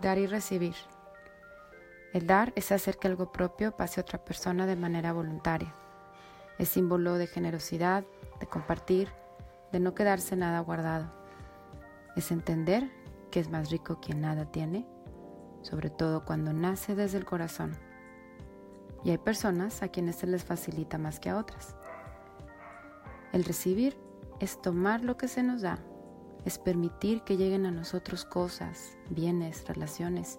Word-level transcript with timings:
Dar 0.00 0.16
y 0.16 0.26
recibir. 0.26 0.74
El 2.14 2.26
dar 2.26 2.54
es 2.56 2.72
hacer 2.72 2.96
que 2.96 3.06
algo 3.06 3.32
propio 3.32 3.76
pase 3.76 4.00
a 4.00 4.02
otra 4.02 4.24
persona 4.24 4.64
de 4.64 4.74
manera 4.74 5.12
voluntaria. 5.12 5.74
Es 6.58 6.70
símbolo 6.70 7.18
de 7.18 7.26
generosidad, 7.26 8.04
de 8.40 8.46
compartir, 8.46 9.08
de 9.72 9.78
no 9.78 9.94
quedarse 9.94 10.36
nada 10.36 10.60
guardado. 10.60 11.12
Es 12.16 12.30
entender 12.30 12.90
que 13.30 13.40
es 13.40 13.50
más 13.50 13.70
rico 13.70 14.00
quien 14.00 14.22
nada 14.22 14.50
tiene, 14.50 14.86
sobre 15.60 15.90
todo 15.90 16.24
cuando 16.24 16.54
nace 16.54 16.94
desde 16.94 17.18
el 17.18 17.26
corazón. 17.26 17.76
Y 19.04 19.10
hay 19.10 19.18
personas 19.18 19.82
a 19.82 19.88
quienes 19.88 20.16
se 20.16 20.26
les 20.26 20.44
facilita 20.44 20.96
más 20.96 21.20
que 21.20 21.28
a 21.28 21.36
otras. 21.36 21.76
El 23.32 23.44
recibir 23.44 23.98
es 24.40 24.60
tomar 24.62 25.04
lo 25.04 25.18
que 25.18 25.28
se 25.28 25.42
nos 25.42 25.60
da, 25.60 25.78
es 26.44 26.58
permitir 26.58 27.22
que 27.22 27.36
lleguen 27.36 27.66
a 27.66 27.70
nosotros 27.70 28.24
cosas, 28.24 28.96
bienes, 29.10 29.66
relaciones 29.66 30.38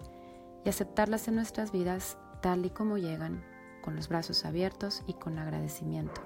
y 0.65 0.69
aceptarlas 0.69 1.28
en 1.28 1.36
nuestras 1.36 1.71
vidas 1.71 2.18
tal 2.42 2.65
y 2.65 2.69
como 2.69 2.97
llegan 2.97 3.43
con 3.82 3.96
los 3.96 4.09
brazos 4.09 4.45
abiertos 4.45 5.04
y 5.07 5.14
con 5.14 5.37
agradecimiento. 5.39 6.21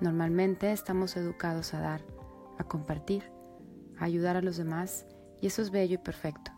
Normalmente 0.00 0.72
estamos 0.72 1.16
educados 1.16 1.74
a 1.74 1.80
dar, 1.80 2.04
a 2.58 2.64
compartir, 2.64 3.30
a 3.98 4.04
ayudar 4.04 4.36
a 4.36 4.42
los 4.42 4.56
demás 4.56 5.06
y 5.40 5.46
eso 5.46 5.62
es 5.62 5.70
bello 5.70 5.94
y 5.94 5.98
perfecto. 5.98 6.52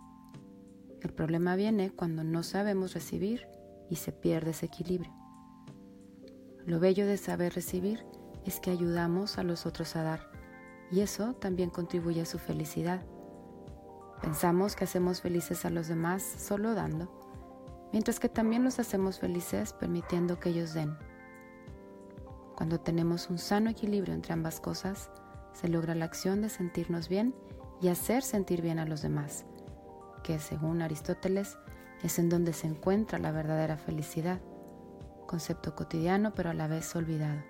El 1.00 1.12
problema 1.12 1.54
viene 1.54 1.90
cuando 1.90 2.24
no 2.24 2.42
sabemos 2.42 2.94
recibir 2.94 3.46
y 3.88 3.96
se 3.96 4.12
pierde 4.12 4.50
ese 4.50 4.66
equilibrio. 4.66 5.12
Lo 6.66 6.80
bello 6.80 7.06
de 7.06 7.16
saber 7.16 7.54
recibir 7.54 8.04
es 8.44 8.60
que 8.60 8.70
ayudamos 8.70 9.38
a 9.38 9.42
los 9.42 9.64
otros 9.64 9.94
a 9.96 10.02
dar 10.02 10.37
y 10.90 11.00
eso 11.00 11.34
también 11.34 11.70
contribuye 11.70 12.22
a 12.22 12.26
su 12.26 12.38
felicidad. 12.38 13.02
Pensamos 14.22 14.74
que 14.74 14.84
hacemos 14.84 15.20
felices 15.20 15.64
a 15.64 15.70
los 15.70 15.88
demás 15.88 16.22
solo 16.22 16.74
dando 16.74 17.18
mientras 17.92 18.20
que 18.20 18.28
también 18.28 18.64
nos 18.64 18.78
hacemos 18.78 19.18
felices 19.18 19.72
permitiendo 19.72 20.38
que 20.38 20.50
ellos 20.50 20.74
den. 20.74 20.96
Cuando 22.56 22.80
tenemos 22.80 23.30
un 23.30 23.38
sano 23.38 23.70
equilibrio 23.70 24.14
entre 24.14 24.32
ambas 24.32 24.60
cosas, 24.60 25.10
se 25.52 25.68
logra 25.68 25.94
la 25.94 26.04
acción 26.04 26.42
de 26.42 26.48
sentirnos 26.48 27.08
bien 27.08 27.34
y 27.80 27.88
hacer 27.88 28.22
sentir 28.22 28.62
bien 28.62 28.78
a 28.78 28.86
los 28.86 29.02
demás, 29.02 29.44
que 30.22 30.38
según 30.38 30.82
Aristóteles 30.82 31.56
es 32.02 32.18
en 32.18 32.28
donde 32.28 32.52
se 32.52 32.66
encuentra 32.66 33.18
la 33.18 33.32
verdadera 33.32 33.76
felicidad, 33.76 34.40
concepto 35.26 35.74
cotidiano 35.74 36.34
pero 36.34 36.50
a 36.50 36.54
la 36.54 36.68
vez 36.68 36.94
olvidado. 36.96 37.40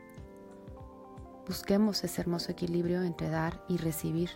Busquemos 1.48 2.04
ese 2.04 2.20
hermoso 2.20 2.52
equilibrio 2.52 3.02
entre 3.02 3.30
dar 3.30 3.64
y 3.68 3.78
recibir, 3.78 4.28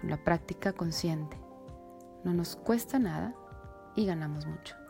con 0.00 0.08
la 0.08 0.16
práctica 0.16 0.72
consciente. 0.72 1.38
No 2.24 2.32
nos 2.32 2.56
cuesta 2.56 2.98
nada 2.98 3.34
y 3.94 4.06
ganamos 4.06 4.46
mucho. 4.46 4.81